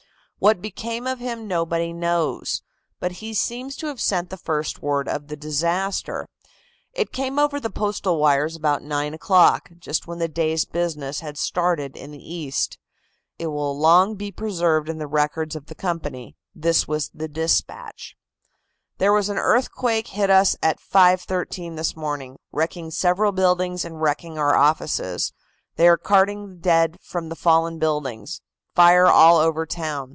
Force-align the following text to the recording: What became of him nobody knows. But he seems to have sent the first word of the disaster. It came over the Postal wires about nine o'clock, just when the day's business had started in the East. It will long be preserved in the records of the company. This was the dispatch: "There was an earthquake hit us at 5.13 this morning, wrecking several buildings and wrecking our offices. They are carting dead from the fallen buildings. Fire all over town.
What 0.43 0.59
became 0.59 1.05
of 1.05 1.19
him 1.19 1.47
nobody 1.47 1.93
knows. 1.93 2.63
But 2.99 3.11
he 3.21 3.31
seems 3.35 3.75
to 3.75 3.85
have 3.85 4.01
sent 4.01 4.31
the 4.31 4.37
first 4.37 4.81
word 4.81 5.07
of 5.07 5.27
the 5.27 5.35
disaster. 5.35 6.27
It 6.93 7.11
came 7.11 7.37
over 7.37 7.59
the 7.59 7.69
Postal 7.69 8.17
wires 8.17 8.55
about 8.55 8.81
nine 8.81 9.13
o'clock, 9.13 9.69
just 9.77 10.07
when 10.07 10.17
the 10.17 10.27
day's 10.27 10.65
business 10.65 11.19
had 11.19 11.37
started 11.37 11.95
in 11.95 12.09
the 12.09 12.27
East. 12.33 12.79
It 13.37 13.51
will 13.51 13.77
long 13.77 14.15
be 14.15 14.31
preserved 14.31 14.89
in 14.89 14.97
the 14.97 15.05
records 15.05 15.55
of 15.55 15.67
the 15.67 15.75
company. 15.75 16.35
This 16.55 16.87
was 16.87 17.11
the 17.13 17.27
dispatch: 17.27 18.15
"There 18.97 19.13
was 19.13 19.29
an 19.29 19.37
earthquake 19.37 20.07
hit 20.07 20.31
us 20.31 20.57
at 20.63 20.79
5.13 20.81 21.75
this 21.75 21.95
morning, 21.95 22.37
wrecking 22.51 22.89
several 22.89 23.31
buildings 23.31 23.85
and 23.85 24.01
wrecking 24.01 24.39
our 24.39 24.55
offices. 24.55 25.33
They 25.75 25.87
are 25.87 25.97
carting 25.97 26.57
dead 26.57 26.97
from 26.99 27.29
the 27.29 27.35
fallen 27.35 27.77
buildings. 27.77 28.41
Fire 28.73 29.05
all 29.05 29.37
over 29.37 29.67
town. 29.67 30.09